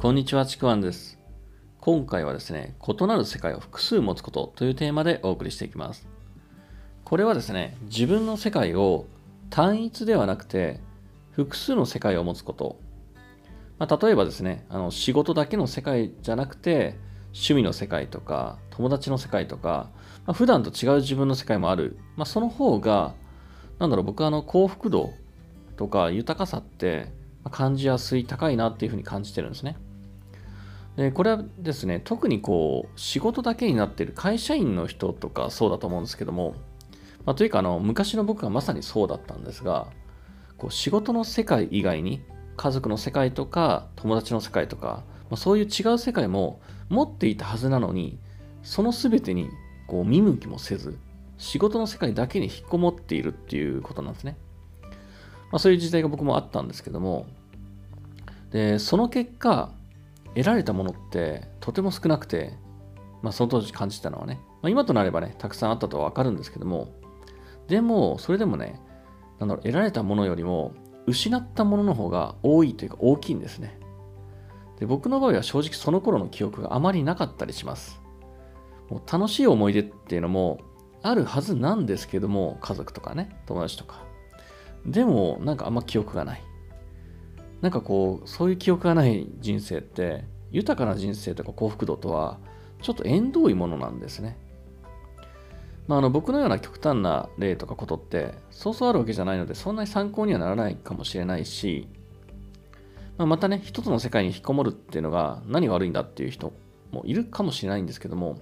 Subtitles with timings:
[0.00, 1.18] こんにちは、ちくわんです。
[1.80, 6.06] 今回はですね、異なる世界を複数持つことというテーマでお送りしていきます。
[7.04, 9.06] これはですね、自分の世界を
[9.50, 10.78] 単一ではなくて、
[11.32, 12.78] 複数の世界を持つこと。
[13.80, 16.96] まあ、例えばですね、あの仕事だけの世界じゃなくて、
[17.32, 19.90] 趣味の世界とか、友達の世界とか、
[20.26, 21.98] まあ、普段と違う自分の世界もある。
[22.14, 23.14] まあ、その方が、
[23.80, 25.10] なんだろう、僕はあの幸福度
[25.76, 27.10] とか豊かさって
[27.50, 29.76] 感じやすい、高いなっていうふうに感じてるんですね。
[30.98, 36.56] でこれはですね特にこう仕事だけになっている会社員の人とかそうだと思うんですけども、
[37.24, 39.86] まあ、というかあの昔の僕はまさにそうだったんですが
[40.56, 42.20] こう仕事の世界以外に
[42.56, 48.18] 家族の世界とか友達の世界とか、まあ、そういう違う世界も持っていたはずなのに
[48.64, 49.50] その全てに
[49.86, 50.98] こう見向きもせず
[51.36, 54.36] 仕事の世界だけに引っこもっているっていうことなんですね。
[55.52, 57.26] まあ、そういう時代が僕もあったんですけども
[58.50, 59.70] でその結果
[60.38, 62.54] 得られたものってとても少なくて、
[63.22, 66.94] まあ、その当時感じたのはね、まあ、今となればね、たくさんあったとはわかるんですけども、
[67.66, 68.80] でも、それでもね、
[69.40, 70.74] なんだろう、得られたものよりも、
[71.08, 73.80] 失ったものの方が多いというか大きいんですね。
[74.78, 78.00] で僕の場合は正直その頃の記憶があまりなかったりします。
[78.88, 80.60] もう楽しい思い出っていうのも
[81.02, 84.04] あるはずなんですけども、家族とかね、友達とか。
[84.86, 86.42] でも、なんかあんま記憶がない。
[87.60, 92.38] なんかこうそういう記憶がない人生って豊かな人生とか幸福度とは
[92.82, 94.36] ちょっと縁遠いものなんですね。
[95.88, 101.88] まあ、あの僕のような極端な例とかことってそうそうあるわけじゃないのでそんなに参考にはならないかもしれないし、
[103.16, 106.52] まあ、またね一つの世界に引きこもるっていうのが何が悪いんだっていう人
[106.92, 108.36] もいるかもしれないんですけども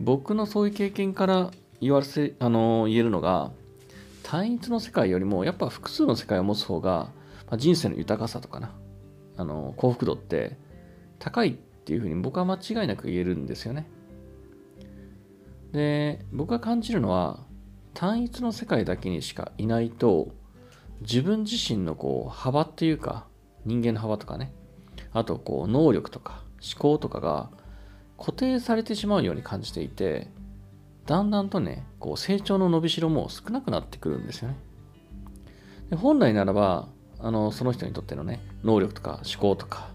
[0.00, 3.52] 僕のそういう経験から言わせあの言えるのが
[4.24, 7.10] 単一の世界よりもやっぱ複数の世界を持つ方が
[7.46, 8.74] まあ、人生の豊かさとかな、
[9.36, 10.56] あの、幸福度って
[11.18, 13.88] 高いっていうふうに僕は間違いなく言えるんですよね。
[15.72, 17.40] で、僕が感じるのは、
[17.94, 20.28] 単一の世界だけにしかいないと、
[21.00, 23.26] 自分自身のこう幅っていうか、
[23.64, 24.52] 人間の幅とかね、
[25.12, 27.50] あとこう能力とか思考とかが
[28.18, 30.28] 固定されてしまうように感じていて、
[31.06, 34.56] だんだんとね、こう成長の伸びしろも少なくなってくるんですよね。
[35.90, 39.90] で本来ならば、あのその人にとってのね能力とか思考とか、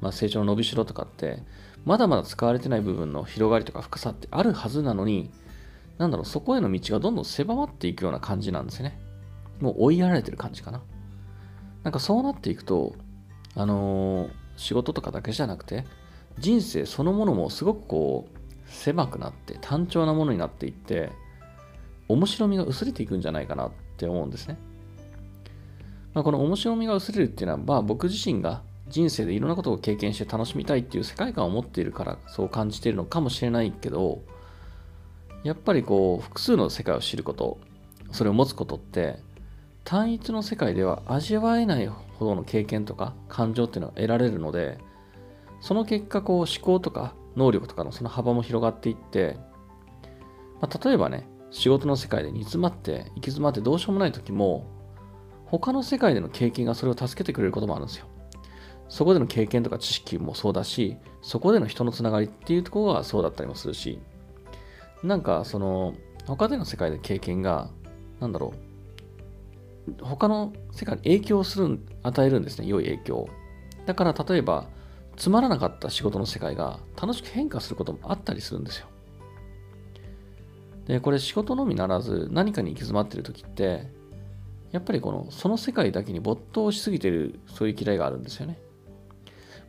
[0.00, 1.42] まあ、成長の伸びしろとかって
[1.84, 5.30] まだまだ使われてない部分の広がりとか深さってあるはずなのに
[5.96, 8.98] なんだろうそこへの道がどんどん狭まっていくような感じなんですよね。
[9.60, 10.80] もう追いやられてる感じかな。
[11.82, 12.94] なんかそうなっていくと
[13.56, 15.84] あのー、仕事とかだけじゃなくて
[16.38, 18.38] 人生そのものもすごくこう
[18.70, 21.10] 狭くなって単調なものになっていって
[22.06, 24.58] 面白みが薄れていくんじゃないかなって思うんですね。
[26.14, 34.22] まあ、この面白みが薄れるっていうのは、まあ、僕自身が人生でいろんなことを経験して楽しみたいっていう世界観を持っているからそう感じているのかもしれないけど
[35.44, 37.58] やっぱりこう複数の世界を知ること
[38.10, 39.18] それを持つことって
[39.84, 44.78] 単一の世界では味わえないほどの経験とか感情っていうのが得られるので
[45.60, 49.36] その結果こう思考とか能力とかのその幅も広がっていって、
[50.60, 54.66] まあ、例えばね仕事の世界で煮詰まって行き詰まってどうしようもない時も
[55.50, 58.06] 他の世界での経験がそれを助けてくれることもあるんですよ。
[58.88, 63.98] そこでの経験とか知識もそうだし、そこでの人のつながりっていうところがそうだったりもするし、
[65.02, 65.94] なんかその、
[66.26, 67.70] 他での世界で経験が、
[68.20, 68.52] なんだろ
[69.88, 73.28] う、他の世界に影響する、与えるんですね、良い影響。
[73.86, 74.66] だから例えば、
[75.16, 78.86] つまらなかった仕事の世界が楽しく変化することもあったりするんですよ。
[80.86, 83.97] で、これ仕事のみならず何かに行き詰まってる時って、
[84.72, 88.58] やっぱりこのその世界だけに没頭しすぎてるそういう嫌いがあるんですよね。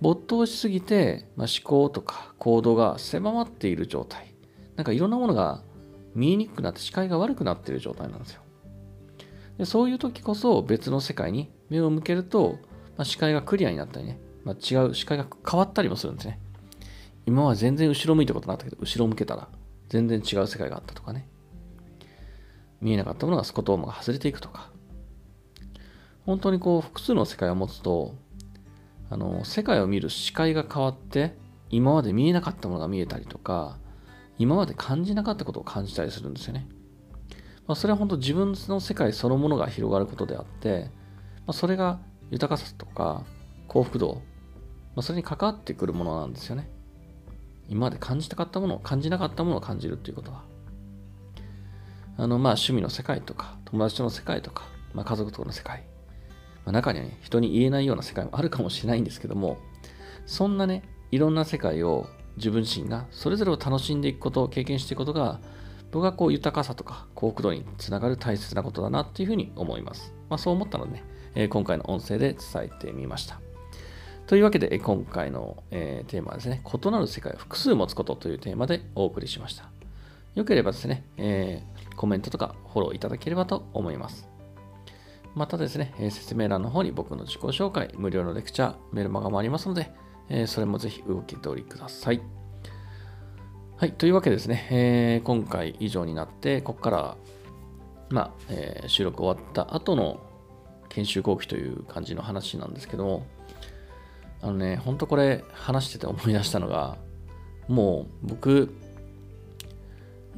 [0.00, 4.34] 没頭しすぎて、まあ、思考とか行動が狭まっている状態。
[4.76, 5.62] なんかいろんなものが
[6.14, 8.42] 見えにくくなって視界が悪くなっている状態なんですよ。
[9.58, 12.58] でそういう時こそ別の世界に目を向けると、
[12.96, 16.40] まあ、視界がクリアになったりね、まあ、違う視界が変わったりもするんですね。
[17.26, 19.48] 今は全然後ろ向いたことなかったけど、後ろ向けたら
[19.88, 21.28] 全然違う世界があったとかね。
[22.80, 24.70] 見えなかったものがスコトームが外れていくとか。
[26.26, 28.14] 本当にこう複数の世界を持つと
[29.08, 31.36] あの世界を見る視界が変わって
[31.70, 33.78] 今まで見えなかったものが見えたりとか
[34.38, 36.66] 今まで感じなかったことを感じたりするんですよね、
[37.66, 40.90] まあ、それは本当自分の世界そのものが広がることであって、
[41.38, 42.00] まあ、それが
[42.30, 43.24] 豊かさとか
[43.68, 44.22] 幸福度、
[44.94, 46.70] まあ、それに関わってくるものなんですよね。
[47.68, 50.44] 今まで感じたかったものを感じなかったものを感じるっていうことは。
[52.18, 54.64] あのまあ趣味の世界とか友達との世界とか、
[54.94, 55.84] まあ、家族との世界。
[56.66, 59.56] まあ、中にはね、人に言えないような世界もあるかもしれないんですけども、
[60.26, 65.40] そんなね、いろんな世界を自分自身がそれぞれを楽しんでいくことを経験していくことが
[65.92, 70.12] 僕はこう豊かさとか幸福度につながる大切なことだなっていうふうに思います。
[70.28, 71.04] まあ、そう思ったのでね、
[71.34, 73.40] えー、今回の音声で伝えてみました。
[74.26, 79.70] というわけで、今回の、えー、テーマはですね、異なる世界を複数持つことというテーマでお送りしました。
[80.34, 84.35] よければですね、えー、コメントとかフォローいただければと思います。
[85.36, 89.92] またですね、え説明欄の方に僕の自己紹介、無料のレクチャー、メルマガもありますので、
[90.30, 92.22] えそれもぜひ受け取りください。
[93.76, 97.16] はい、というわけでですね、え、今回以上になって、ここから、
[98.08, 100.20] まあ、え、収録終わった後の
[100.88, 103.26] 研修後期という感じの話なんですけども、
[104.40, 106.96] あのね、ほんとこれ話してて思い出したのが、
[107.68, 108.74] もう僕、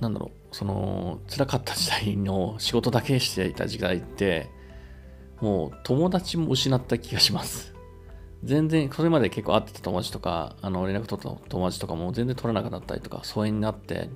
[0.00, 4.57] なんだろう、その辛かった時代の仕事だけしていた時代って、
[5.40, 7.74] もう友達も失った気がします。
[8.44, 14.10] 全然、それまで結構会ってた友達とか、あの連絡取った友達とかも全然取らなくなったりとか、疎遠になって、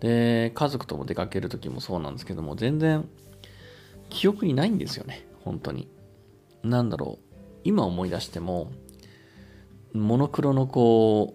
[0.00, 3.08] で、家族とも出かける時もそうなんですけども、全然
[4.10, 5.88] 記憶にないんですよね、本当に。
[6.62, 8.72] なんだろう、今思い出しても、
[9.92, 11.34] モノクロのこ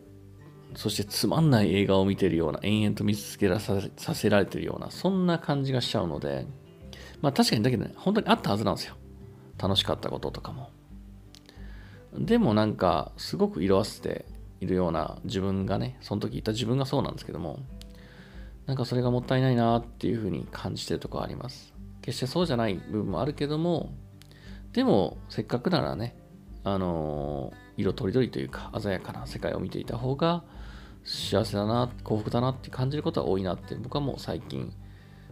[0.75, 3.79] う、そしてつまんない映画を見てるような、延々と見つけらさ
[4.13, 6.47] せられてるような、そんな感じがしちゃうので、
[7.21, 8.95] まあ確かにだけどね、本当にあったはずなんですよ。
[9.57, 10.69] 楽しかったこととかも。
[12.17, 14.25] でもなんか、すごく色あせて
[14.59, 17.59] いるような自分がね、その時いた自分がそうなんですけども、
[18.65, 21.73] なんかそれがもったいないなっていうふうに感じてるところあります。
[22.01, 23.93] 決してそうじゃない部分もあるけども、
[24.73, 26.15] でも、せっかくならね、
[26.63, 30.43] あのー、色とりどりというか、鮮やかな世界を見ていた方が、
[31.03, 34.73] 幸せだな、幸福だなって感じることは多いなって、僕はもう最近、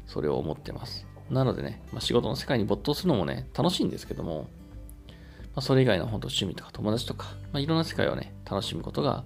[0.06, 1.08] それを思ってます。
[1.32, 4.50] なのでね、まあ、仕事の世界に没頭するのもね、楽しいんですけども、
[5.08, 5.16] ま
[5.58, 9.24] あ、それ以外の本当趣味とか友達とか、まあ、いろんな世界をね、楽しむことが、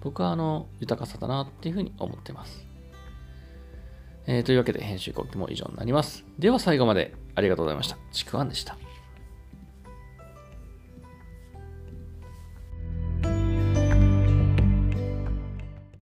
[0.00, 2.66] 僕はあの、豊かさだなっていうふうに思ってます。
[4.26, 6.24] えー、というわけで編集後期も以上になります。
[6.38, 7.98] では最後までありがとうございました。
[8.12, 8.76] ちくわんでした。